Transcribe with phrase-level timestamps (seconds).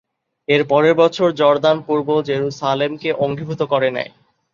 [0.47, 4.11] এর পরের বছর জর্দান পূর্ব জেরুসালেমকে অঙ্গীভূত করে নেয়।